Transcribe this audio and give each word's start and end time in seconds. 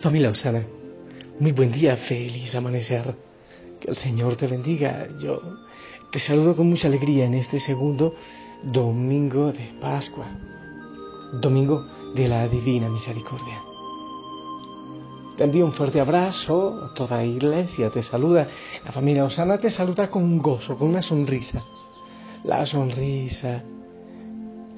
Familia 0.00 0.30
Osana, 0.30 0.64
muy 1.40 1.52
buen 1.52 1.72
día, 1.72 1.94
feliz 1.94 2.54
amanecer. 2.54 3.14
Que 3.78 3.90
el 3.90 3.96
Señor 3.96 4.36
te 4.36 4.46
bendiga. 4.46 5.06
Yo 5.20 5.42
te 6.10 6.18
saludo 6.18 6.56
con 6.56 6.70
mucha 6.70 6.88
alegría 6.88 7.26
en 7.26 7.34
este 7.34 7.60
segundo 7.60 8.14
domingo 8.62 9.52
de 9.52 9.74
Pascua, 9.78 10.24
domingo 11.42 11.84
de 12.14 12.28
la 12.28 12.48
Divina 12.48 12.88
Misericordia. 12.88 13.62
Te 15.36 15.44
envío 15.44 15.66
un 15.66 15.74
fuerte 15.74 16.00
abrazo, 16.00 16.92
toda 16.94 17.18
la 17.18 17.24
iglesia 17.26 17.90
te 17.90 18.02
saluda, 18.02 18.48
la 18.82 18.92
familia 18.92 19.24
Osana 19.24 19.58
te 19.58 19.68
saluda 19.68 20.08
con 20.08 20.22
un 20.22 20.38
gozo, 20.38 20.78
con 20.78 20.88
una 20.88 21.02
sonrisa. 21.02 21.62
La 22.44 22.64
sonrisa, 22.64 23.62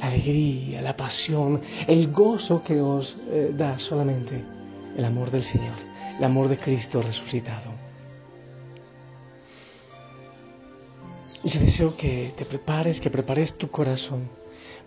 la 0.00 0.06
alegría, 0.08 0.82
la 0.82 0.96
pasión, 0.96 1.60
el 1.86 2.10
gozo 2.10 2.64
que 2.64 2.80
os 2.80 3.16
eh, 3.30 3.52
da 3.56 3.78
solamente 3.78 4.61
el 4.96 5.04
amor 5.04 5.30
del 5.30 5.42
Señor, 5.42 5.76
el 6.18 6.24
amor 6.24 6.48
de 6.48 6.58
Cristo 6.58 7.02
resucitado. 7.02 7.70
Y 11.44 11.48
yo 11.48 11.60
deseo 11.60 11.96
que 11.96 12.34
te 12.36 12.44
prepares, 12.44 13.00
que 13.00 13.10
prepares 13.10 13.54
tu 13.54 13.68
corazón 13.68 14.28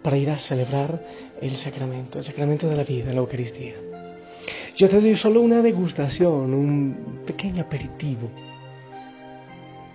para 0.01 0.17
ir 0.17 0.29
a 0.29 0.37
celebrar 0.37 1.03
el 1.41 1.55
sacramento, 1.57 2.19
el 2.19 2.25
sacramento 2.25 2.69
de 2.69 2.75
la 2.75 2.83
vida, 2.83 3.11
la 3.11 3.19
Eucaristía. 3.19 3.75
Yo 4.75 4.89
te 4.89 5.01
doy 5.01 5.15
solo 5.15 5.41
una 5.41 5.61
degustación, 5.61 6.53
un 6.53 7.23
pequeño 7.25 7.63
aperitivo 7.63 8.29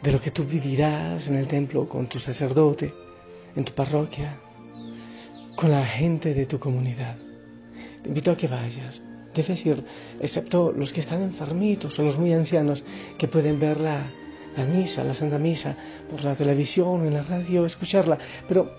de 0.03 0.13
lo 0.13 0.21
que 0.21 0.31
tú 0.31 0.45
vivirás 0.45 1.27
en 1.29 1.37
el 1.37 1.47
templo 1.47 1.89
con 1.89 2.09
tu 2.09 2.19
sacerdote, 2.19 2.93
en 3.55 3.65
tu 3.65 3.73
parroquia, 3.73 4.39
con 5.57 5.71
la 5.71 5.85
gente 5.85 6.35
de 6.35 6.47
tu 6.47 6.59
comunidad. 6.59 7.17
Te 8.03 8.09
invito 8.09 8.31
a 8.31 8.37
que 8.37 8.49
vayas, 8.49 9.03
es 9.35 9.49
decir, 9.49 9.85
excepto 10.21 10.73
los 10.73 10.93
que 10.93 11.01
están 11.01 11.23
enfermitos 11.23 11.99
o 11.99 12.03
los 12.03 12.19
muy 12.19 12.33
ancianos 12.33 12.85
que 13.17 13.29
pueden 13.29 13.61
ver 13.61 13.81
la, 13.81 14.11
misa, 14.67 15.05
la 15.05 15.15
Santa 15.15 15.39
Misa, 15.39 15.77
por 16.11 16.25
la 16.25 16.35
televisión, 16.35 17.07
en 17.07 17.15
la 17.15 17.23
radio, 17.23 17.65
escucharla, 17.65 18.19
pero 18.49 18.71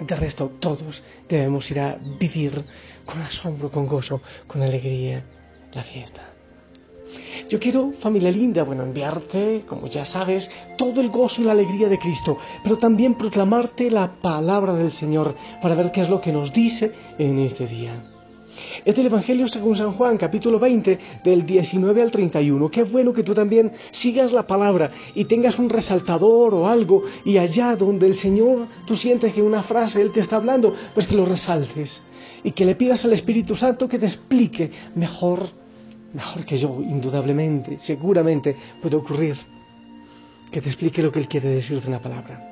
de 0.00 0.16
resto 0.16 0.52
todos 0.58 1.02
debemos 1.28 1.70
ir 1.70 1.80
a 1.80 1.96
vivir 2.18 2.64
con 3.06 3.20
asombro, 3.20 3.70
con 3.70 3.86
gozo, 3.86 4.20
con 4.46 4.62
alegría 4.62 5.24
la 5.72 5.82
fiesta. 5.84 6.32
Yo 7.48 7.60
quiero, 7.60 7.92
familia 8.00 8.30
linda, 8.30 8.62
bueno, 8.62 8.82
enviarte, 8.82 9.64
como 9.66 9.86
ya 9.86 10.04
sabes, 10.04 10.50
todo 10.78 11.00
el 11.00 11.10
gozo 11.10 11.42
y 11.42 11.44
la 11.44 11.52
alegría 11.52 11.88
de 11.88 11.98
Cristo, 11.98 12.38
pero 12.62 12.78
también 12.78 13.16
proclamarte 13.16 13.90
la 13.90 14.14
palabra 14.20 14.72
del 14.72 14.92
Señor 14.92 15.34
para 15.60 15.74
ver 15.74 15.92
qué 15.92 16.00
es 16.00 16.08
lo 16.08 16.20
que 16.20 16.32
nos 16.32 16.52
dice 16.52 16.92
en 17.18 17.38
este 17.38 17.66
día. 17.66 18.11
Es 18.84 18.94
del 18.94 19.06
Evangelio 19.06 19.48
según 19.48 19.76
San 19.76 19.92
Juan, 19.92 20.16
capítulo 20.18 20.58
20, 20.58 20.98
del 21.24 21.46
19 21.46 22.02
al 22.02 22.10
31. 22.10 22.70
Qué 22.70 22.82
bueno 22.82 23.12
que 23.12 23.22
tú 23.22 23.34
también 23.34 23.72
sigas 23.92 24.32
la 24.32 24.46
palabra 24.46 24.90
y 25.14 25.24
tengas 25.24 25.58
un 25.58 25.68
resaltador 25.68 26.54
o 26.54 26.68
algo 26.68 27.02
y 27.24 27.38
allá 27.38 27.76
donde 27.76 28.06
el 28.06 28.16
Señor 28.16 28.66
tú 28.86 28.96
sientes 28.96 29.32
que 29.32 29.42
una 29.42 29.62
frase 29.62 30.02
Él 30.02 30.12
te 30.12 30.20
está 30.20 30.36
hablando, 30.36 30.74
pues 30.94 31.06
que 31.06 31.16
lo 31.16 31.24
resaltes 31.24 32.02
y 32.44 32.52
que 32.52 32.64
le 32.64 32.74
pidas 32.74 33.04
al 33.04 33.12
Espíritu 33.12 33.54
Santo 33.54 33.88
que 33.88 33.98
te 33.98 34.06
explique 34.06 34.70
mejor, 34.94 35.48
mejor 36.12 36.44
que 36.44 36.58
yo, 36.58 36.80
indudablemente, 36.82 37.78
seguramente 37.82 38.56
puede 38.80 38.96
ocurrir, 38.96 39.36
que 40.50 40.60
te 40.60 40.68
explique 40.68 41.02
lo 41.02 41.10
que 41.10 41.20
Él 41.20 41.28
quiere 41.28 41.48
decir 41.48 41.80
de 41.80 41.88
una 41.88 42.00
palabra. 42.00 42.51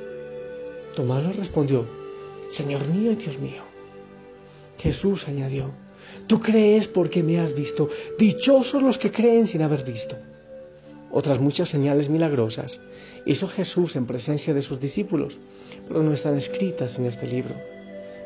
Tomás 0.95 1.23
le 1.23 1.33
respondió, 1.33 1.85
Señor 2.51 2.87
mío 2.87 3.11
y 3.11 3.15
Dios 3.15 3.37
mío. 3.39 3.63
Jesús 4.77 5.27
añadió, 5.27 5.71
Tú 6.27 6.39
crees 6.39 6.87
porque 6.87 7.23
me 7.23 7.39
has 7.39 7.53
visto, 7.53 7.89
dichosos 8.17 8.81
los 8.81 8.97
que 8.97 9.11
creen 9.11 9.47
sin 9.47 9.61
haber 9.61 9.83
visto. 9.83 10.15
Otras 11.11 11.39
muchas 11.39 11.69
señales 11.69 12.09
milagrosas 12.09 12.81
hizo 13.25 13.47
Jesús 13.47 13.95
en 13.95 14.05
presencia 14.05 14.53
de 14.53 14.61
sus 14.61 14.79
discípulos, 14.79 15.37
pero 15.87 16.01
no 16.03 16.13
están 16.13 16.37
escritas 16.37 16.97
en 16.97 17.05
este 17.05 17.27
libro. 17.27 17.55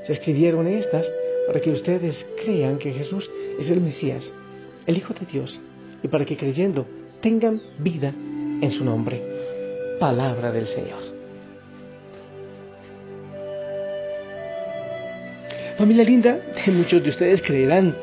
Se 0.04 0.14
escribieron 0.14 0.68
estas 0.68 1.12
para 1.48 1.60
que 1.60 1.72
ustedes 1.72 2.28
crean 2.44 2.78
que 2.78 2.94
Jesús 2.94 3.30
es 3.60 3.70
el 3.70 3.82
Mesías, 3.82 4.34
el 4.86 4.98
Hijo 4.98 5.14
de 5.14 5.26
Dios, 5.26 5.60
y 6.04 6.08
para 6.08 6.26
que 6.26 6.38
creyendo 6.38 6.86
tengan 7.22 7.62
vida 7.80 8.14
en 8.62 8.72
su 8.72 8.86
nombre. 8.86 9.22
Palabra 10.00 10.52
del 10.52 10.68
Señor. 10.68 11.15
Familia 15.78 16.06
linda, 16.06 16.40
muchos 16.68 17.04
de 17.04 17.10
ustedes 17.10 17.42
creerán 17.42 17.96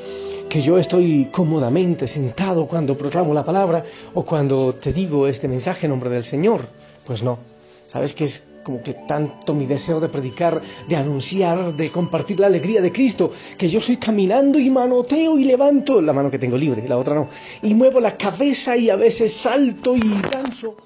que 0.51 0.61
yo 0.61 0.77
estoy 0.77 1.31
cómodamente 1.33 2.07
sentado 2.07 2.67
cuando 2.67 2.99
proclamo 2.99 3.33
la 3.33 3.45
palabra 3.45 3.83
o 4.13 4.27
cuando 4.27 4.75
te 4.75 4.93
digo 4.93 5.27
este 5.27 5.49
mensaje 5.49 5.87
en 5.87 5.91
nombre 5.91 6.11
del 6.11 6.25
Señor. 6.25 6.67
Pues 7.07 7.23
no, 7.23 7.39
sabes 7.87 8.15
que 8.15 8.25
es 8.25 8.47
como 8.63 8.83
que 8.83 8.93
tanto 9.09 9.55
mi 9.55 9.65
deseo 9.65 10.01
de 10.01 10.11
predicar, 10.11 10.61
de 10.87 10.97
anunciar, 10.97 11.75
de 11.75 11.91
compartir 11.91 12.39
la 12.39 12.49
alegría 12.49 12.83
de 12.83 12.93
Cristo, 12.93 13.33
que 13.57 13.71
yo 13.71 13.81
soy 13.81 13.97
caminando 13.97 14.59
y 14.59 14.69
manoteo 14.69 15.39
y 15.39 15.45
levanto 15.45 16.03
la 16.03 16.13
mano 16.13 16.31
que 16.31 16.39
tengo 16.39 16.59
libre, 16.59 16.87
la 16.87 16.99
otra 16.99 17.15
no, 17.15 17.31
y 17.63 17.73
muevo 17.73 18.01
la 18.01 18.19
cabeza 18.19 18.77
y 18.77 18.91
a 18.91 18.97
veces 18.97 19.33
salto 19.33 19.97
y 19.97 20.21
danzo. 20.31 20.77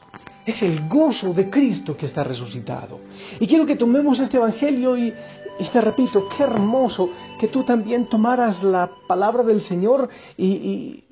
Es 0.46 0.62
el 0.62 0.86
gozo 0.88 1.34
de 1.34 1.50
Cristo 1.50 1.96
que 1.96 2.06
está 2.06 2.22
resucitado. 2.22 3.00
Y 3.40 3.48
quiero 3.48 3.66
que 3.66 3.74
tomemos 3.74 4.20
este 4.20 4.36
Evangelio 4.36 4.96
y, 4.96 5.12
y 5.58 5.64
te 5.64 5.80
repito, 5.80 6.28
qué 6.28 6.42
hermoso 6.42 7.10
que 7.38 7.48
tú 7.48 7.64
también 7.64 8.06
tomaras 8.06 8.62
la 8.62 8.90
palabra 9.06 9.42
del 9.42 9.60
Señor 9.62 10.08
y, 10.36 11.02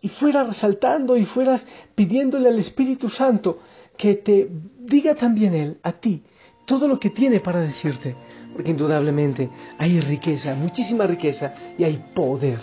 y, 0.00 0.08
fueras 0.08 0.48
resaltando 0.48 1.16
y 1.16 1.24
fueras 1.24 1.66
pidiéndole 1.94 2.48
al 2.48 2.58
Espíritu 2.58 3.08
Santo 3.08 3.58
que 3.96 4.14
te 4.14 4.48
diga 4.80 5.14
también 5.14 5.54
Él, 5.54 5.78
a 5.82 5.92
ti, 5.92 6.22
todo 6.66 6.88
lo 6.88 6.98
que 6.98 7.10
tiene 7.10 7.40
para 7.40 7.60
decirte. 7.60 8.16
Porque 8.52 8.70
indudablemente 8.70 9.48
hay 9.78 10.00
riqueza, 10.00 10.54
muchísima 10.54 11.06
riqueza 11.06 11.54
y 11.78 11.84
hay 11.84 12.04
poder. 12.14 12.58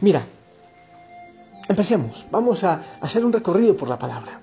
Mira, 0.00 0.26
empecemos. 1.68 2.26
Vamos 2.30 2.62
a 2.64 2.98
hacer 3.00 3.24
un 3.24 3.32
recorrido 3.32 3.76
por 3.76 3.88
la 3.88 3.98
palabra. 3.98 4.41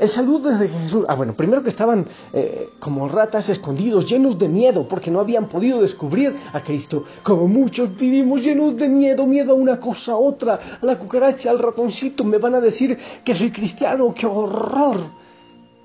El 0.00 0.08
saludo 0.08 0.48
de 0.48 0.66
Jesús. 0.66 1.04
Ah, 1.08 1.14
bueno, 1.14 1.34
primero 1.34 1.62
que 1.62 1.68
estaban 1.68 2.06
eh, 2.32 2.70
como 2.78 3.06
ratas 3.06 3.50
escondidos, 3.50 4.06
llenos 4.06 4.38
de 4.38 4.48
miedo, 4.48 4.88
porque 4.88 5.10
no 5.10 5.20
habían 5.20 5.46
podido 5.46 5.82
descubrir 5.82 6.34
a 6.54 6.62
Cristo. 6.62 7.04
Como 7.22 7.46
muchos 7.46 7.94
vivimos 7.94 8.40
llenos 8.40 8.78
de 8.78 8.88
miedo, 8.88 9.26
miedo 9.26 9.52
a 9.52 9.56
una 9.56 9.78
cosa, 9.78 10.12
a 10.12 10.16
otra, 10.16 10.58
a 10.80 10.86
la 10.86 10.98
cucaracha, 10.98 11.50
al 11.50 11.58
ratoncito. 11.58 12.24
Me 12.24 12.38
van 12.38 12.54
a 12.54 12.60
decir 12.60 12.98
que 13.22 13.34
soy 13.34 13.52
cristiano, 13.52 14.14
qué 14.14 14.24
horror. 14.24 14.96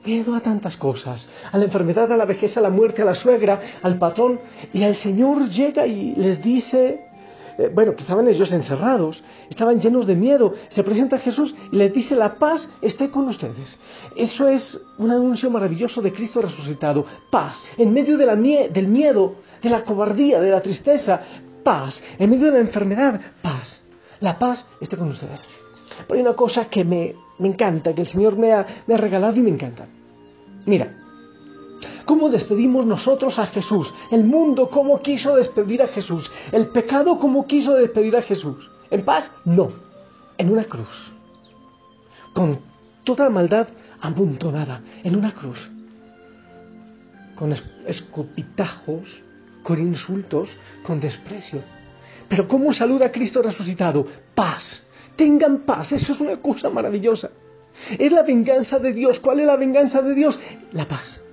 Miedo 0.05 0.33
a 0.33 0.39
tantas 0.39 0.77
cosas, 0.77 1.27
a 1.51 1.57
la 1.57 1.65
enfermedad, 1.65 2.09
a 2.09 2.15
la 2.15 2.23
vejez, 2.23 2.55
a 2.55 2.61
la 2.61 2.69
muerte, 2.69 3.01
a 3.01 3.05
la 3.05 3.15
suegra, 3.15 3.59
al 3.81 3.97
patrón. 3.97 4.39
Y 4.71 4.83
el 4.83 4.95
Señor 4.95 5.49
llega 5.49 5.85
y 5.87 6.15
les 6.15 6.41
dice, 6.41 7.04
eh, 7.57 7.71
bueno, 7.73 7.95
que 7.95 8.01
estaban 8.01 8.27
ellos 8.27 8.51
encerrados, 8.51 9.23
estaban 9.49 9.79
llenos 9.79 10.05
de 10.05 10.15
miedo. 10.15 10.53
Se 10.69 10.83
presenta 10.83 11.17
Jesús 11.17 11.55
y 11.71 11.75
les 11.77 11.93
dice, 11.93 12.15
la 12.15 12.35
paz 12.35 12.69
esté 12.81 13.09
con 13.09 13.27
ustedes. 13.27 13.79
Eso 14.15 14.47
es 14.47 14.79
un 14.97 15.11
anuncio 15.11 15.49
maravilloso 15.49 16.01
de 16.01 16.11
Cristo 16.11 16.41
resucitado. 16.41 17.05
Paz, 17.29 17.63
en 17.77 17.93
medio 17.93 18.17
de 18.17 18.25
la 18.25 18.35
del 18.35 18.87
miedo, 18.87 19.35
de 19.61 19.69
la 19.69 19.83
cobardía, 19.83 20.39
de 20.41 20.51
la 20.51 20.61
tristeza, 20.61 21.21
paz. 21.63 22.01
En 22.19 22.29
medio 22.29 22.47
de 22.47 22.53
la 22.53 22.59
enfermedad, 22.59 23.19
paz. 23.41 23.83
La 24.19 24.37
paz 24.37 24.67
esté 24.79 24.97
con 24.97 25.09
ustedes. 25.09 25.47
Pero 26.07 26.15
hay 26.15 26.21
una 26.21 26.33
cosa 26.33 26.65
que 26.65 26.83
me, 26.83 27.15
encanta, 27.39 27.93
que 27.93 28.01
el 28.01 28.07
Señor 28.07 28.37
me 28.37 28.53
ha, 28.53 28.65
me 28.87 28.95
ha 28.95 28.97
regalado 28.97 29.35
y 29.37 29.41
me 29.41 29.49
encanta. 29.49 29.87
Mira, 30.65 31.04
¿Cómo 32.05 32.29
despedimos 32.29 32.85
nosotros 32.85 33.39
a 33.39 33.47
Jesús? 33.47 33.91
El 34.11 34.23
mundo, 34.23 34.69
¿cómo 34.69 34.99
quiso 34.99 35.35
despedir 35.35 35.81
a 35.81 35.87
Jesús? 35.87 36.31
El 36.51 36.67
pecado, 36.67 37.17
¿cómo 37.19 37.47
quiso 37.47 37.73
despedir 37.73 38.15
a 38.15 38.21
Jesús? 38.21 38.69
¿En 38.91 39.03
paz? 39.03 39.31
No, 39.43 39.71
en 40.37 40.51
una 40.51 40.65
cruz. 40.65 41.13
Con 42.33 42.59
toda 43.03 43.29
maldad 43.29 43.69
amontonada, 43.99 44.81
en 45.03 45.15
una 45.15 45.33
cruz. 45.33 45.71
Con 47.35 47.53
escupitajos, 47.87 49.23
con 49.63 49.79
insultos, 49.79 50.55
con 50.83 50.99
desprecio. 50.99 51.63
Pero 52.27 52.47
¿cómo 52.47 52.71
saluda 52.71 53.07
a 53.07 53.11
Cristo 53.11 53.41
resucitado? 53.41 54.05
Paz. 54.35 54.87
Tengan 55.15 55.59
paz. 55.59 55.91
Eso 55.91 56.13
es 56.13 56.19
una 56.19 56.37
cosa 56.37 56.69
maravillosa. 56.69 57.31
Es 57.97 58.11
la 58.11 58.23
venganza 58.23 58.77
de 58.79 58.93
Dios. 58.93 59.19
¿Cuál 59.19 59.39
es 59.39 59.47
la 59.47 59.55
venganza 59.55 60.01
de 60.01 60.13
Dios? 60.13 60.39
La 60.71 60.87
paz 60.87 61.24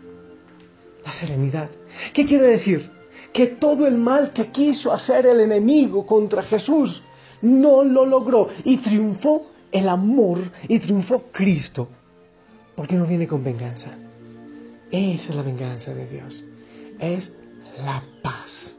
serenidad. 1.12 1.70
¿Qué 2.12 2.26
quiere 2.26 2.49
decir? 2.49 2.91
Que 3.32 3.47
todo 3.47 3.87
el 3.87 3.97
mal 3.97 4.32
que 4.32 4.50
quiso 4.50 4.93
hacer 4.93 5.26
el 5.26 5.41
enemigo 5.41 6.05
contra 6.06 6.43
Jesús 6.43 7.03
no 7.41 7.85
lo 7.85 8.05
logró 8.05 8.49
y 8.64 8.79
triunfó 8.79 9.50
el 9.70 9.88
amor 9.88 10.38
y 10.69 10.79
triunfó 10.79 11.25
Cristo. 11.32 11.88
Porque 12.76 12.97
no 12.97 13.06
viene 13.06 13.26
con 13.26 13.43
venganza. 13.44 13.91
Esa 14.91 15.31
es 15.31 15.35
la 15.35 15.43
venganza 15.43 15.94
de 15.94 16.06
Dios. 16.06 16.44
Es 16.99 17.32
la 17.85 18.05
paz. 18.23 18.76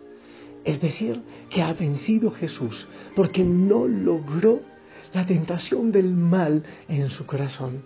Es 0.63 0.79
decir, 0.79 1.21
que 1.49 1.61
ha 1.61 1.73
vencido 1.73 2.31
Jesús 2.31 2.87
porque 3.15 3.43
no 3.43 3.87
logró 3.87 4.61
la 5.13 5.25
tentación 5.25 5.91
del 5.91 6.13
mal 6.13 6.63
en 6.87 7.09
su 7.09 7.25
corazón. 7.25 7.83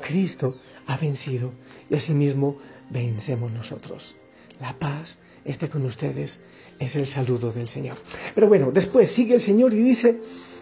Cristo 0.00 0.56
ha 0.86 0.96
vencido 0.96 1.52
y 1.90 1.94
asimismo 1.94 2.56
vencemos 2.90 3.52
nosotros. 3.52 4.16
La 4.60 4.78
paz 4.78 5.18
esté 5.44 5.68
con 5.68 5.84
ustedes, 5.84 6.40
es 6.78 6.96
el 6.96 7.06
saludo 7.06 7.52
del 7.52 7.68
Señor. 7.68 7.98
Pero 8.34 8.48
bueno, 8.48 8.70
después 8.72 9.10
sigue 9.10 9.34
el 9.34 9.40
Señor 9.40 9.74
y 9.74 9.82
dice, 9.82 10.20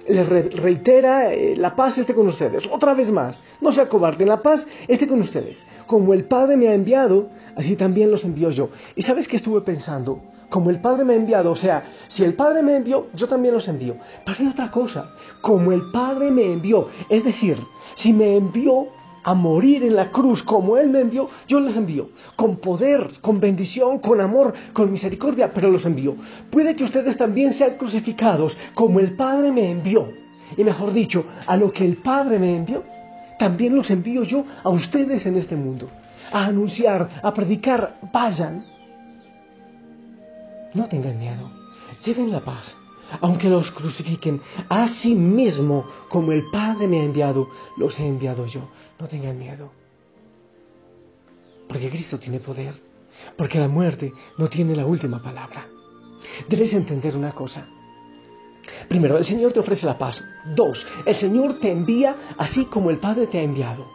les 0.08 0.28
reitera, 0.28 1.32
eh, 1.32 1.56
la 1.56 1.74
paz 1.74 1.98
esté 1.98 2.14
con 2.14 2.28
ustedes. 2.28 2.66
Otra 2.70 2.94
vez 2.94 3.10
más, 3.10 3.44
no 3.60 3.72
se 3.72 3.80
acobarden, 3.80 4.28
la 4.28 4.42
paz 4.42 4.66
esté 4.88 5.06
con 5.06 5.20
ustedes. 5.20 5.66
Como 5.86 6.12
el 6.12 6.24
Padre 6.24 6.56
me 6.56 6.68
ha 6.68 6.74
enviado, 6.74 7.30
así 7.56 7.76
también 7.76 8.10
los 8.10 8.24
envío 8.24 8.50
yo. 8.50 8.70
¿Y 8.94 9.02
sabes 9.02 9.28
qué 9.28 9.36
estuve 9.36 9.62
pensando? 9.62 10.20
Como 10.50 10.70
el 10.70 10.80
Padre 10.80 11.04
me 11.04 11.14
ha 11.14 11.16
enviado, 11.16 11.50
o 11.50 11.56
sea, 11.56 11.84
si 12.08 12.22
el 12.22 12.34
Padre 12.34 12.62
me 12.62 12.76
envió, 12.76 13.08
yo 13.14 13.26
también 13.28 13.54
los 13.54 13.66
envío. 13.66 13.96
Pero 14.24 14.38
hay 14.38 14.46
otra 14.46 14.70
cosa, 14.70 15.14
como 15.40 15.72
el 15.72 15.90
Padre 15.90 16.30
me 16.30 16.52
envió, 16.52 16.88
es 17.08 17.24
decir, 17.24 17.58
si 17.94 18.12
me 18.12 18.36
envió, 18.36 18.88
a 19.24 19.34
morir 19.34 19.82
en 19.82 19.96
la 19.96 20.10
cruz 20.10 20.42
como 20.42 20.76
Él 20.76 20.90
me 20.90 21.00
envió, 21.00 21.28
yo 21.48 21.58
les 21.58 21.76
envío, 21.76 22.08
con 22.36 22.56
poder, 22.56 23.08
con 23.20 23.40
bendición, 23.40 23.98
con 23.98 24.20
amor, 24.20 24.52
con 24.72 24.92
misericordia, 24.92 25.52
pero 25.52 25.70
los 25.70 25.84
envío. 25.84 26.14
Puede 26.50 26.76
que 26.76 26.84
ustedes 26.84 27.16
también 27.16 27.52
sean 27.52 27.76
crucificados 27.76 28.56
como 28.74 29.00
el 29.00 29.16
Padre 29.16 29.50
me 29.50 29.70
envió. 29.70 30.12
Y 30.56 30.62
mejor 30.62 30.92
dicho, 30.92 31.24
a 31.46 31.56
lo 31.56 31.72
que 31.72 31.84
el 31.84 31.96
Padre 31.96 32.38
me 32.38 32.54
envió, 32.54 32.84
también 33.38 33.74
los 33.74 33.90
envío 33.90 34.22
yo 34.22 34.44
a 34.62 34.68
ustedes 34.68 35.26
en 35.26 35.36
este 35.36 35.56
mundo. 35.56 35.88
A 36.30 36.44
anunciar, 36.44 37.20
a 37.22 37.34
predicar, 37.34 37.96
vayan. 38.12 38.64
No 40.74 40.86
tengan 40.88 41.18
miedo, 41.18 41.50
lleven 42.04 42.30
la 42.30 42.40
paz 42.40 42.76
aunque 43.20 43.48
los 43.48 43.70
crucifiquen, 43.70 44.40
a 44.68 44.88
sí 44.88 45.14
mismo, 45.14 45.86
como 46.08 46.32
el 46.32 46.50
Padre 46.50 46.86
me 46.86 47.00
ha 47.00 47.04
enviado, 47.04 47.48
los 47.76 47.98
he 47.98 48.06
enviado 48.06 48.46
yo. 48.46 48.68
No 48.98 49.08
tengan 49.08 49.38
miedo. 49.38 49.72
Porque 51.68 51.90
Cristo 51.90 52.18
tiene 52.18 52.40
poder. 52.40 52.74
Porque 53.36 53.58
la 53.58 53.68
muerte 53.68 54.12
no 54.38 54.48
tiene 54.48 54.74
la 54.74 54.86
última 54.86 55.22
palabra. 55.22 55.68
Debes 56.48 56.72
entender 56.72 57.16
una 57.16 57.32
cosa. 57.32 57.66
Primero, 58.88 59.18
el 59.18 59.24
Señor 59.24 59.52
te 59.52 59.60
ofrece 59.60 59.86
la 59.86 59.98
paz. 59.98 60.22
Dos, 60.54 60.86
el 61.04 61.14
Señor 61.14 61.58
te 61.60 61.70
envía 61.70 62.34
así 62.38 62.64
como 62.66 62.90
el 62.90 62.98
Padre 62.98 63.26
te 63.26 63.38
ha 63.38 63.42
enviado. 63.42 63.86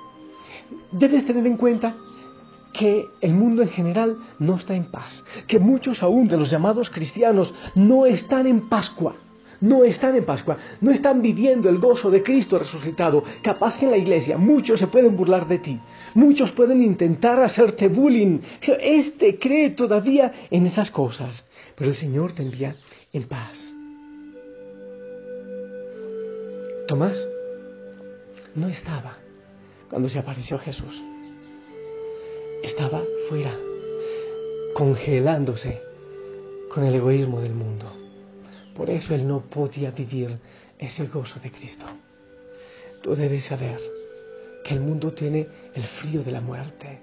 Debes 0.91 1.25
tener 1.25 1.45
en 1.45 1.57
cuenta 1.57 1.95
que 2.79 3.09
el 3.19 3.33
mundo 3.33 3.61
en 3.61 3.67
general 3.67 4.17
no 4.39 4.55
está 4.55 4.73
en 4.73 4.85
paz, 4.85 5.25
que 5.47 5.59
muchos 5.59 6.01
aún 6.01 6.29
de 6.29 6.37
los 6.37 6.49
llamados 6.49 6.89
cristianos 6.89 7.53
no 7.75 8.05
están 8.05 8.47
en 8.47 8.69
Pascua, 8.69 9.17
no 9.59 9.83
están 9.83 10.15
en 10.15 10.23
Pascua, 10.23 10.57
no 10.79 10.89
están 10.89 11.21
viviendo 11.21 11.67
el 11.67 11.79
gozo 11.79 12.09
de 12.09 12.23
Cristo 12.23 12.57
resucitado. 12.57 13.21
Capaz 13.43 13.77
que 13.77 13.83
en 13.83 13.91
la 13.91 13.97
iglesia 13.97 14.37
muchos 14.37 14.79
se 14.79 14.87
pueden 14.87 15.17
burlar 15.17 15.49
de 15.49 15.59
ti, 15.59 15.77
muchos 16.13 16.51
pueden 16.51 16.81
intentar 16.81 17.41
hacerte 17.41 17.89
bullying. 17.89 18.39
Este 18.61 19.37
cree 19.37 19.71
todavía 19.71 20.47
en 20.49 20.65
esas 20.65 20.89
cosas, 20.89 21.45
pero 21.75 21.89
el 21.89 21.97
Señor 21.97 22.31
te 22.31 22.43
envía 22.43 22.77
en 23.11 23.23
paz. 23.23 23.75
Tomás 26.87 27.27
no 28.55 28.69
estaba 28.69 29.17
cuando 29.89 30.07
se 30.07 30.17
apareció 30.17 30.57
Jesús 30.59 31.03
estaba 32.63 33.03
fuera, 33.29 33.57
congelándose 34.73 35.81
con 36.69 36.83
el 36.83 36.95
egoísmo 36.95 37.41
del 37.41 37.53
mundo. 37.53 37.91
Por 38.75 38.89
eso 38.89 39.13
él 39.13 39.27
no 39.27 39.41
podía 39.41 39.91
vivir 39.91 40.37
ese 40.77 41.05
gozo 41.07 41.39
de 41.39 41.51
Cristo. 41.51 41.85
Tú 43.01 43.15
debes 43.15 43.45
saber 43.45 43.79
que 44.63 44.73
el 44.73 44.79
mundo 44.79 45.11
tiene 45.13 45.47
el 45.73 45.83
frío 45.83 46.23
de 46.23 46.31
la 46.31 46.41
muerte. 46.41 46.99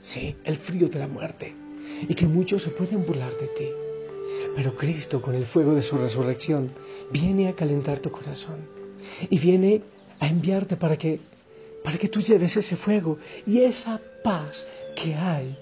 Sí, 0.00 0.36
el 0.44 0.58
frío 0.58 0.88
de 0.88 0.98
la 0.98 1.08
muerte. 1.08 1.54
Y 2.08 2.14
que 2.14 2.26
muchos 2.26 2.62
se 2.62 2.70
pueden 2.70 3.06
burlar 3.06 3.32
de 3.38 3.48
ti. 3.48 3.68
Pero 4.56 4.76
Cristo, 4.76 5.20
con 5.20 5.34
el 5.34 5.46
fuego 5.46 5.74
de 5.74 5.82
su 5.82 5.96
resurrección, 5.96 6.72
viene 7.10 7.48
a 7.48 7.54
calentar 7.54 8.00
tu 8.00 8.10
corazón. 8.10 8.68
Y 9.28 9.38
viene 9.38 9.82
a 10.18 10.28
enviarte 10.28 10.76
para 10.76 10.96
que, 10.96 11.20
para 11.82 11.98
que 11.98 12.08
tú 12.08 12.20
lleves 12.20 12.56
ese 12.56 12.76
fuego 12.76 13.18
y 13.46 13.60
esa 13.60 14.00
paz 14.22 14.66
que 14.94 15.14
hay. 15.14 15.56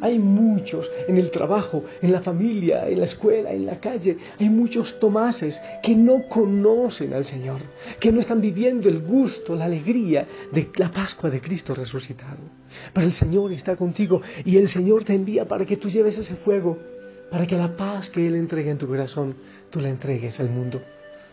Hay 0.00 0.18
muchos 0.18 0.88
en 1.08 1.16
el 1.16 1.30
trabajo, 1.30 1.84
en 2.00 2.12
la 2.12 2.20
familia, 2.20 2.88
en 2.88 3.00
la 3.00 3.06
escuela, 3.06 3.50
en 3.50 3.66
la 3.66 3.80
calle. 3.80 4.16
Hay 4.38 4.48
muchos 4.48 4.98
Tomases 5.00 5.60
que 5.82 5.96
no 5.96 6.28
conocen 6.28 7.12
al 7.14 7.24
Señor, 7.24 7.60
que 7.98 8.12
no 8.12 8.20
están 8.20 8.40
viviendo 8.40 8.88
el 8.88 9.00
gusto, 9.00 9.56
la 9.56 9.64
alegría 9.64 10.26
de 10.52 10.70
la 10.76 10.92
Pascua 10.92 11.30
de 11.30 11.40
Cristo 11.40 11.74
resucitado. 11.74 12.38
Pero 12.92 13.06
el 13.06 13.12
Señor 13.12 13.52
está 13.52 13.74
contigo 13.76 14.22
y 14.44 14.56
el 14.56 14.68
Señor 14.68 15.04
te 15.04 15.14
envía 15.14 15.46
para 15.46 15.66
que 15.66 15.76
tú 15.76 15.88
lleves 15.88 16.16
ese 16.16 16.36
fuego, 16.36 16.78
para 17.30 17.46
que 17.46 17.56
la 17.56 17.76
paz 17.76 18.08
que 18.08 18.24
Él 18.24 18.36
entrega 18.36 18.70
en 18.70 18.78
tu 18.78 18.86
corazón, 18.86 19.34
tú 19.70 19.80
la 19.80 19.88
entregues 19.88 20.38
al 20.38 20.50
mundo. 20.50 20.80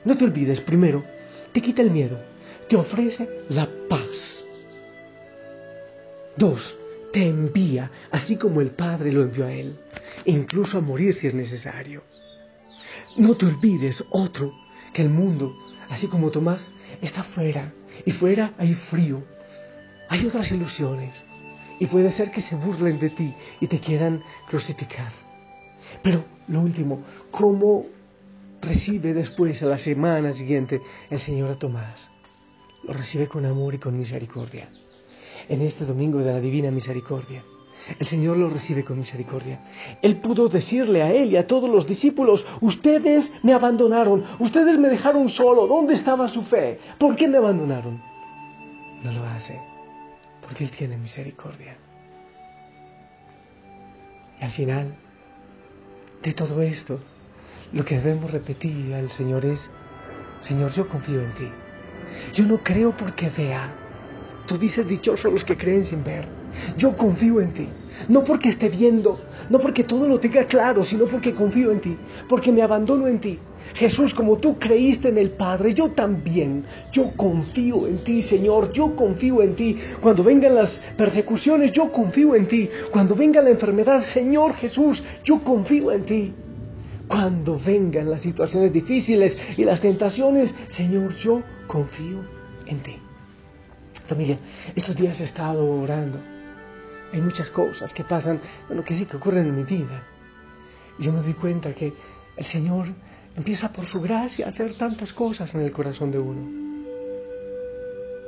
No 0.06 0.18
te 0.18 0.24
olvides, 0.26 0.62
primero, 0.62 1.04
te 1.52 1.62
quita 1.62 1.84
el 1.84 1.92
miedo, 1.92 2.18
te 2.68 2.76
ofrece 2.76 3.30
la 3.50 3.70
paz. 3.88 4.46
Dos, 6.38 6.76
te 7.16 7.26
envía, 7.26 7.92
así 8.12 8.36
como 8.36 8.60
el 8.60 8.72
Padre 8.72 9.14
lo 9.14 9.22
envió 9.22 9.46
a 9.46 9.54
Él, 9.54 9.80
incluso 10.26 10.78
a 10.78 10.82
morir 10.82 11.14
si 11.14 11.28
es 11.28 11.34
necesario. 11.34 12.04
No 13.16 13.38
te 13.38 13.46
olvides, 13.46 14.04
otro, 14.10 14.54
que 14.92 15.02
el 15.02 15.08
mundo, 15.08 15.56
así 15.88 16.08
como 16.08 16.30
Tomás, 16.30 16.74
está 17.02 17.24
fuera, 17.24 17.72
y 18.06 18.12
fuera 18.12 18.54
hay 18.58 18.74
frío, 18.74 19.24
hay 20.10 20.26
otras 20.26 20.52
ilusiones, 20.52 21.24
y 21.80 21.86
puede 21.86 22.12
ser 22.12 22.32
que 22.32 22.42
se 22.42 22.58
burlen 22.58 23.00
de 23.00 23.12
ti 23.12 23.34
y 23.62 23.68
te 23.68 23.80
quieran 23.80 24.22
crucificar. 24.50 25.14
Pero 26.04 26.26
lo 26.50 26.60
último, 26.60 27.02
¿cómo 27.32 27.86
recibe 28.62 29.14
después, 29.14 29.64
a 29.64 29.68
la 29.68 29.78
semana 29.78 30.34
siguiente, 30.34 30.82
el 31.10 31.22
Señor 31.22 31.50
a 31.50 31.56
Tomás? 31.56 32.12
Lo 32.84 32.92
recibe 32.92 33.30
con 33.30 33.46
amor 33.46 33.74
y 33.74 33.78
con 33.78 33.96
misericordia 33.96 34.68
en 35.50 35.62
este 35.62 35.86
domingo 35.86 36.20
de 36.20 36.32
la 36.32 36.40
Divina 36.40 36.72
Misericordia. 36.72 37.44
El 38.00 38.08
Señor 38.08 38.38
lo 38.38 38.50
recibe 38.50 38.84
con 38.84 38.98
misericordia. 38.98 39.60
Él 40.02 40.18
pudo 40.18 40.48
decirle 40.48 41.04
a 41.04 41.12
él 41.12 41.32
y 41.32 41.38
a 41.38 41.46
todos 41.46 41.70
los 41.70 41.86
discípulos, 41.86 42.46
ustedes 42.62 43.32
me 43.44 43.54
abandonaron, 43.54 44.24
ustedes 44.40 44.80
me 44.80 44.90
dejaron 44.90 45.30
solo, 45.30 45.68
¿dónde 45.68 45.94
estaba 45.94 46.28
su 46.28 46.42
fe? 46.44 46.80
¿Por 46.98 47.16
qué 47.16 47.28
me 47.28 47.38
abandonaron? 47.38 48.02
No 49.04 49.12
lo 49.12 49.24
hace, 49.26 49.60
porque 50.42 50.64
Él 50.64 50.72
tiene 50.72 50.98
misericordia. 50.98 51.78
Y 54.42 54.44
al 54.44 54.52
final 54.52 54.96
de 56.24 56.34
todo 56.34 56.62
esto, 56.62 57.00
lo 57.72 57.86
que 57.86 58.00
debemos 58.00 58.32
repetir 58.32 58.94
al 58.96 59.10
Señor 59.12 59.46
es, 59.46 59.72
Señor, 60.40 60.72
yo 60.72 60.90
confío 60.90 61.22
en 61.22 61.34
ti. 61.36 61.50
Yo 62.34 62.46
no 62.46 62.64
creo 62.64 62.96
porque 62.98 63.30
vea. 63.30 63.85
Tú 64.46 64.58
dices 64.58 64.88
dichosos 64.88 65.32
los 65.32 65.44
que 65.44 65.58
creen 65.58 65.86
sin 65.86 66.04
ver. 66.04 66.28
Yo 66.78 66.96
confío 66.96 67.42
en 67.42 67.54
ti. 67.54 67.68
No 68.10 68.24
porque 68.24 68.50
esté 68.50 68.70
viendo, 68.70 69.20
no 69.50 69.60
porque 69.60 69.84
todo 69.84 70.08
lo 70.08 70.20
tenga 70.20 70.46
claro, 70.46 70.84
sino 70.84 71.06
porque 71.06 71.34
confío 71.34 71.72
en 71.72 71.80
ti, 71.80 71.98
porque 72.28 72.52
me 72.52 72.62
abandono 72.62 73.08
en 73.08 73.20
ti. 73.20 73.40
Jesús, 73.74 74.14
como 74.14 74.38
tú 74.38 74.60
creíste 74.60 75.10
en 75.10 75.18
el 75.18 75.32
Padre, 75.32 75.74
yo 75.74 75.92
también, 75.92 76.66
yo 76.92 77.14
confío 77.16 77.88
en 77.88 78.04
ti, 78.04 78.22
Señor, 78.22 78.72
yo 78.74 78.96
confío 78.96 79.42
en 79.42 79.56
ti. 79.56 79.78
Cuando 80.02 80.24
vengan 80.24 80.56
las 80.56 80.82
persecuciones, 80.98 81.72
yo 81.72 81.92
confío 81.92 82.36
en 82.36 82.48
ti. 82.48 82.70
Cuando 82.92 83.16
venga 83.16 83.42
la 83.42 83.50
enfermedad, 83.50 84.04
Señor 84.04 84.54
Jesús, 84.56 85.04
yo 85.24 85.40
confío 85.40 85.92
en 85.92 86.06
ti. 86.06 86.34
Cuando 87.08 87.60
vengan 87.60 88.10
las 88.10 88.22
situaciones 88.22 88.74
difíciles 88.74 89.38
y 89.58 89.64
las 89.64 89.80
tentaciones, 89.80 90.54
Señor, 90.70 91.16
yo 91.16 91.42
confío 91.68 92.22
en 92.68 92.80
ti. 92.80 93.05
Familia, 94.08 94.40
estos 94.76 94.96
días 94.96 95.20
he 95.20 95.24
estado 95.24 95.66
orando 95.68 96.36
hay 97.16 97.22
muchas 97.22 97.50
cosas 97.50 97.94
que 97.94 98.04
pasan, 98.04 98.42
bueno, 98.68 98.84
que 98.84 98.98
sí 98.98 99.06
que 99.06 99.16
ocurren 99.16 99.48
en 99.48 99.56
mi 99.56 99.64
vida. 99.64 100.04
Y 101.00 101.04
yo 101.04 101.14
me 101.14 101.22
doy 101.22 101.34
cuenta 101.34 101.74
que 101.74 101.94
el 102.36 102.46
Señor 102.46 102.88
empieza 103.38 103.72
por 103.72 103.86
su 103.86 104.02
gracia 104.02 104.46
a 104.46 104.48
hacer 104.50 104.78
tantas 104.78 105.14
cosas 105.14 105.54
en 105.56 105.62
el 105.62 105.72
corazón 105.72 106.12
de 106.12 106.20
uno. 106.20 106.66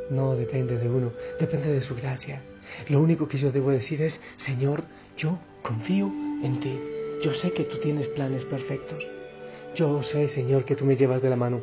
No 0.09 0.35
depende 0.35 0.77
de 0.77 0.89
uno, 0.89 1.11
depende 1.37 1.71
de 1.73 1.81
su 1.81 1.95
gracia. 1.95 2.41
Lo 2.87 3.01
único 3.01 3.27
que 3.27 3.37
yo 3.37 3.51
debo 3.51 3.71
decir 3.71 4.01
es, 4.01 4.21
Señor, 4.37 4.83
yo 5.17 5.37
confío 5.63 6.07
en 6.41 6.59
ti. 6.61 6.79
Yo 7.21 7.33
sé 7.33 7.51
que 7.51 7.65
tú 7.65 7.79
tienes 7.79 8.07
planes 8.09 8.45
perfectos. 8.45 9.05
Yo 9.75 10.01
sé, 10.03 10.29
Señor, 10.29 10.63
que 10.63 10.75
tú 10.75 10.85
me 10.85 10.95
llevas 10.95 11.21
de 11.21 11.29
la 11.29 11.35
mano, 11.35 11.61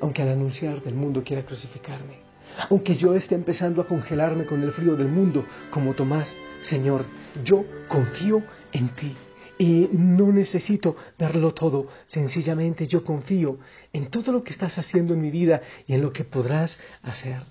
aunque 0.00 0.22
al 0.22 0.28
anunciar 0.28 0.82
del 0.82 0.94
mundo 0.94 1.24
quiera 1.24 1.44
crucificarme. 1.44 2.29
Aunque 2.68 2.94
yo 2.96 3.14
esté 3.14 3.34
empezando 3.34 3.82
a 3.82 3.86
congelarme 3.86 4.46
con 4.46 4.62
el 4.62 4.72
frío 4.72 4.96
del 4.96 5.08
mundo, 5.08 5.44
como 5.70 5.94
Tomás, 5.94 6.36
Señor, 6.60 7.04
yo 7.44 7.64
confío 7.88 8.42
en 8.72 8.88
ti. 8.90 9.16
Y 9.58 9.90
no 9.92 10.32
necesito 10.32 10.96
verlo 11.18 11.52
todo, 11.52 11.88
sencillamente 12.06 12.86
yo 12.86 13.04
confío 13.04 13.58
en 13.92 14.06
todo 14.06 14.32
lo 14.32 14.42
que 14.42 14.52
estás 14.52 14.78
haciendo 14.78 15.12
en 15.12 15.20
mi 15.20 15.30
vida 15.30 15.60
y 15.86 15.92
en 15.92 16.00
lo 16.00 16.12
que 16.12 16.24
podrás 16.24 16.78
hacer. 17.02 17.42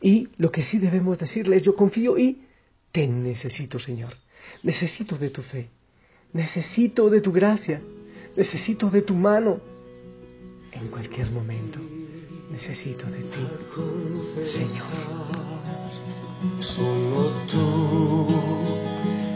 Y 0.00 0.28
lo 0.36 0.50
que 0.50 0.62
sí 0.62 0.78
debemos 0.78 1.18
decirle 1.18 1.56
es 1.56 1.62
yo 1.62 1.74
confío 1.74 2.16
y 2.18 2.42
te 2.92 3.06
necesito, 3.08 3.80
Señor. 3.80 4.14
Necesito 4.62 5.16
de 5.16 5.30
tu 5.30 5.42
fe, 5.42 5.70
necesito 6.32 7.10
de 7.10 7.20
tu 7.20 7.32
gracia, 7.32 7.80
necesito 8.36 8.88
de 8.90 9.02
tu 9.02 9.14
mano 9.14 9.60
en 10.72 10.88
cualquier 10.88 11.30
momento 11.30 11.80
necesito 12.54 13.04
de 13.06 13.18
ti, 13.18 13.44
Señor. 14.44 14.86
Solo 16.60 17.32
tú 17.50 18.26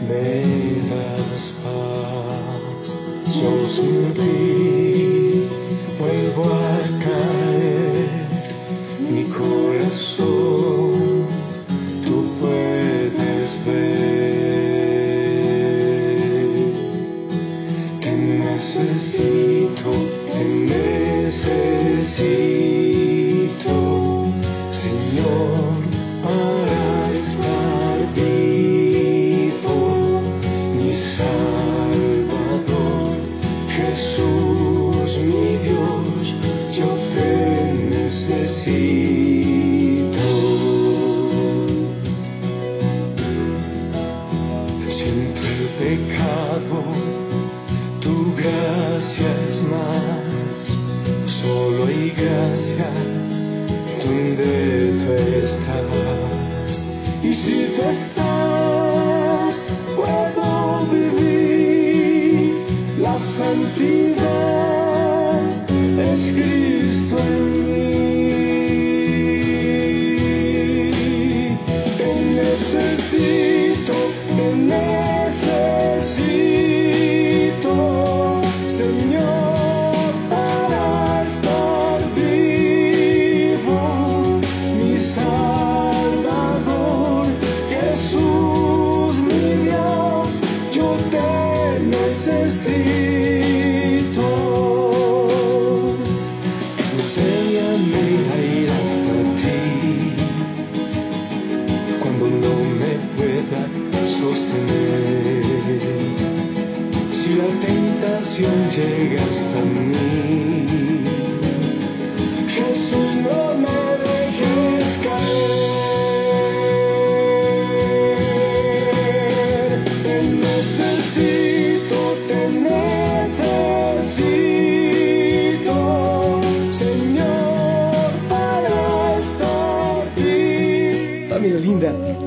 me 0.07 0.87
das 0.89 1.53
paz. 1.61 2.85
Yo 3.35 3.51
sin 3.75 4.13
ti 4.13 5.49
vuelvo 5.99 6.45
a 6.45 6.77
caer. 7.03 8.09
Mi 9.11 9.23
corazón 9.25 10.58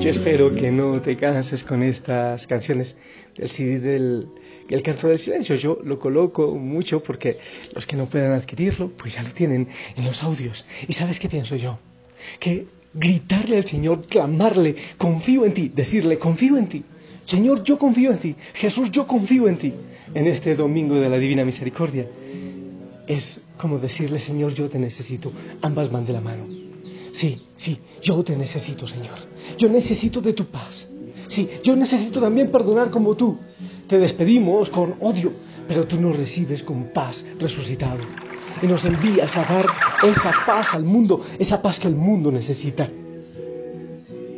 Yo 0.03 0.11
espero 0.11 0.53
que 0.53 0.73
no 0.73 1.01
te 1.01 1.17
canses 1.17 1.63
con 1.63 1.81
estas 1.85 2.45
canciones 2.49 2.97
del 3.37 3.49
CD 3.51 3.79
del 3.79 4.27
El 4.69 4.83
Canto 4.83 5.07
del 5.07 5.21
Silencio. 5.21 5.55
Yo 5.55 5.79
lo 5.85 6.01
coloco 6.01 6.57
mucho 6.57 7.05
porque 7.05 7.39
los 7.73 7.87
que 7.87 7.95
no 7.95 8.09
puedan 8.09 8.33
adquirirlo, 8.33 8.91
pues 8.97 9.15
ya 9.15 9.23
lo 9.23 9.31
tienen 9.33 9.69
en 9.95 10.05
los 10.05 10.21
audios. 10.25 10.67
¿Y 10.89 10.93
sabes 10.95 11.21
qué 11.21 11.29
pienso 11.29 11.55
yo? 11.55 11.79
Que 12.41 12.67
gritarle 12.93 13.59
al 13.59 13.65
Señor, 13.65 14.05
clamarle, 14.09 14.75
confío 14.99 15.47
en 15.47 15.55
ti, 15.55 15.69
decirle, 15.73 16.19
confío 16.19 16.57
en 16.57 16.67
ti. 16.67 16.83
Señor, 17.27 17.63
yo 17.63 17.79
confío 17.79 18.11
en 18.11 18.19
ti. 18.19 18.35
Jesús, 18.55 18.91
yo 18.91 19.07
confío 19.07 19.47
en 19.47 19.59
ti. 19.59 19.73
En 20.15 20.27
este 20.27 20.57
domingo 20.57 20.97
de 20.97 21.09
la 21.09 21.19
Divina 21.19 21.45
Misericordia. 21.45 22.09
Es 23.07 23.41
como 23.57 23.79
decirle, 23.79 24.19
Señor, 24.19 24.53
yo 24.53 24.69
te 24.69 24.81
necesito. 24.81 25.33
Ambas 25.61 25.93
van 25.93 26.05
de 26.05 26.13
la 26.13 26.21
mano. 26.21 26.73
Sí, 27.13 27.43
sí, 27.57 27.79
yo 28.01 28.23
te 28.25 28.37
necesito, 28.37 28.87
Señor. 28.87 29.19
Yo 29.59 29.69
necesito 29.69 30.21
de 30.21 30.33
tu 30.33 30.47
paz. 30.47 30.89
Sí, 31.29 31.49
yo 31.63 31.77
necesito 31.77 32.21
también 32.21 32.51
perdonar 32.51 32.91
como 32.91 33.15
tú. 33.15 33.39
Te 33.87 33.99
despedimos 33.99 34.71
con 34.71 34.97
odio, 35.01 35.33
pero 35.69 35.87
tú 35.87 36.01
nos 36.01 36.17
recibes 36.17 36.63
con 36.63 36.93
paz 36.93 37.25
resucitado. 37.39 38.01
Y 38.63 38.67
nos 38.67 38.85
envías 38.85 39.37
a 39.37 39.45
dar 39.45 39.67
esa 40.03 40.33
paz 40.47 40.75
al 40.75 40.85
mundo, 40.85 41.23
esa 41.39 41.61
paz 41.61 41.79
que 41.79 41.89
el 41.89 41.95
mundo 41.95 42.31
necesita. 42.31 42.89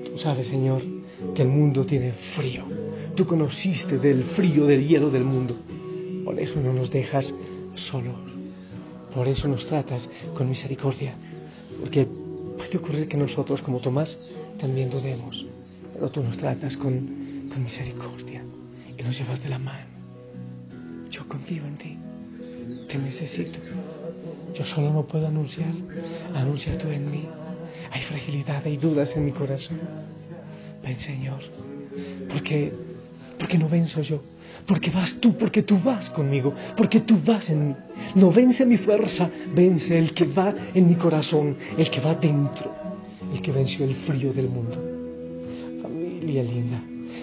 Tú 0.05 0.19
sabes, 0.19 0.49
Señor, 0.49 0.83
que 1.35 1.43
el 1.43 1.49
mundo 1.49 1.85
tiene 1.85 2.13
frío. 2.37 2.65
Tú 3.15 3.27
conociste 3.27 3.99
del 3.99 4.25
frío, 4.25 4.67
del 4.67 4.87
hielo 4.87 5.11
del 5.11 5.25
mundo. 5.25 5.57
Por 6.25 6.39
eso 6.41 6.61
no 6.61 6.73
nos 6.73 6.91
dejas 6.91 7.35
solos. 7.75 8.17
Por 9.15 9.29
eso 9.29 9.47
nos 9.47 9.65
tratas 9.67 10.11
con 10.35 10.49
misericordia. 10.49 11.15
Porque 11.81 12.09
puede 12.57 12.79
ocurrir 12.79 13.09
que 13.09 13.17
nosotros, 13.17 13.63
como 13.63 13.81
Tomás, 13.81 14.19
también 14.59 14.91
dudemos. 14.91 15.45
pero 15.93 16.11
tú 16.11 16.23
nos 16.23 16.37
tratas 16.37 16.77
con, 16.77 17.49
con 17.51 17.63
misericordia 17.63 18.43
y 18.97 19.03
nos 19.03 19.19
llevas 19.19 19.43
de 19.43 19.49
la 19.49 19.59
mano. 19.59 19.87
Yo 21.11 21.27
confío 21.29 21.65
en 21.67 21.77
ti, 21.77 21.99
te 22.89 22.99
necesito. 22.99 23.59
Yo 24.55 24.65
solo 24.65 24.93
no 24.93 25.07
puedo 25.07 25.27
anunciar, 25.27 25.73
anuncia 26.35 26.79
tú 26.79 26.89
en 26.89 27.11
mí. 27.11 27.29
Hay 27.91 28.03
fragilidad, 28.03 28.63
hay 28.65 28.77
dudas 28.77 29.17
en 29.17 29.25
mi 29.25 29.33
corazón. 29.33 29.81
Ven 30.83 30.99
Señor, 31.01 31.41
porque, 32.29 32.73
porque 33.39 33.59
no 33.59 33.69
venzo 33.69 34.03
yo, 34.03 34.23
porque 34.67 34.91
vas 34.91 35.15
tú, 35.21 35.35
porque 35.35 35.63
tú 35.63 35.79
vas 35.83 36.11
conmigo, 36.11 36.55
porque 36.77 37.01
tú 37.01 37.19
vas 37.25 37.49
en 37.51 37.69
mí. 37.69 37.75
No 38.15 38.31
vence 38.31 38.65
mi 38.65 38.77
fuerza, 38.77 39.31
vence 39.55 39.97
el 39.97 40.15
que 40.15 40.25
va 40.25 40.55
en 40.75 40.89
mi 40.89 40.95
corazón, 40.95 41.57
el 41.77 41.91
que 41.91 42.01
va 42.01 42.15
dentro, 42.15 42.73
el 43.33 43.41
que 43.41 43.53
venció 43.53 43.85
el 43.85 43.95
frío 43.97 44.33
del 44.33 44.49
mundo. 44.49 44.77
Familia 45.83 46.43
linda, 46.43 46.83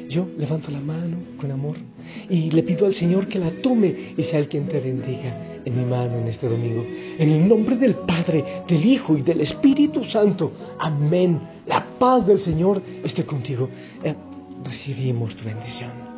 yo 0.10 0.28
levanto 0.38 0.72
la 0.72 0.82
mano 0.82 1.18
con 1.38 1.52
amor 1.52 1.78
y 2.30 2.52
le 2.52 2.64
pido 2.64 2.86
al 2.86 2.94
Señor 2.94 3.28
que 3.28 3.40
la 3.40 3.52
tome 3.62 4.14
y 4.18 4.24
sea 4.24 4.40
el 4.40 4.48
quien 4.48 4.68
te 4.68 4.80
bendiga 4.80 5.62
en 5.64 5.78
mi 5.78 5.86
mano 5.86 6.18
en 6.18 6.28
este 6.28 6.48
domingo. 6.48 6.86
En 7.18 7.30
el 7.30 7.48
nombre 7.48 7.76
del 7.78 7.96
Padre, 7.96 8.64
del 8.68 8.86
Hijo 8.86 9.18
y 9.18 9.22
del 9.22 9.42
Espíritu 9.42 10.04
Santo. 10.04 10.52
Amén. 10.80 11.40
La 11.66 11.86
paz 11.98 12.26
del 12.26 12.40
Señor 12.40 12.82
esté 13.04 13.26
contigo. 13.26 13.70
Eh, 14.04 14.16
recibimos 14.64 15.36
tu 15.36 15.46
bendición. 15.46 16.11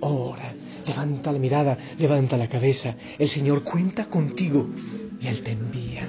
Ora, 0.00 0.54
levanta 0.86 1.32
la 1.32 1.38
mirada, 1.38 1.78
levanta 1.98 2.36
la 2.36 2.48
cabeza. 2.48 2.94
El 3.18 3.28
Señor 3.28 3.62
cuenta 3.62 4.06
contigo 4.06 4.68
y 5.20 5.26
Él 5.26 5.42
te 5.42 5.52
envía 5.52 6.08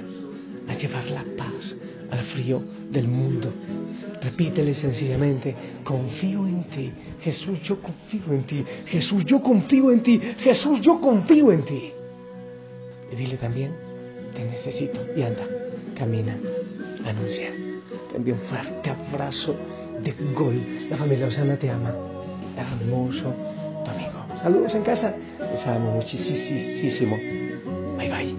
a 0.68 0.74
llevar 0.74 1.06
la 1.06 1.24
paz 1.36 1.76
al 2.10 2.24
frío 2.24 2.62
del 2.90 3.08
mundo. 3.08 3.52
Repítele 4.22 4.74
sencillamente, 4.74 5.54
confío 5.82 6.46
en 6.46 6.64
ti. 6.64 6.92
Jesús, 7.22 7.60
yo 7.62 7.80
confío 7.80 8.32
en 8.32 8.44
ti. 8.44 8.64
Jesús, 8.86 9.24
yo 9.24 9.42
confío 9.42 9.90
en 9.90 10.02
ti. 10.02 10.20
Jesús, 10.38 10.80
yo 10.80 11.00
confío 11.00 11.52
en 11.52 11.64
ti. 11.64 11.92
Y 13.12 13.16
dile 13.16 13.36
también, 13.36 13.72
te 14.34 14.44
necesito. 14.44 15.00
Y 15.16 15.22
anda, 15.22 15.44
camina, 15.96 16.38
anuncia. 17.04 17.50
Te 18.10 18.16
envío 18.16 18.34
un 18.34 18.40
fuerte 18.40 18.90
abrazo 18.90 19.56
de 20.02 20.12
gol. 20.34 20.62
La 20.88 20.96
familia 20.96 21.26
Osana 21.26 21.56
te 21.56 21.70
ama. 21.70 22.11
Hermoso 22.56 23.34
domingo. 23.84 24.26
Saludos 24.42 24.74
en 24.74 24.82
casa. 24.82 25.14
Les 25.52 25.66
amo 25.66 25.92
muchísimo. 25.92 27.16
Bye 27.96 28.10
bye. 28.10 28.36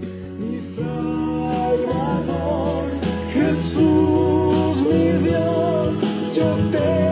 Jesús, 3.34 4.82
mi 4.88 5.28
Dios, 5.28 5.95
yo 6.34 6.56
te. 6.71 7.03